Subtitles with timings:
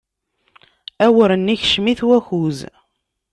[1.05, 2.57] Awren-a ikcem-it wakuz.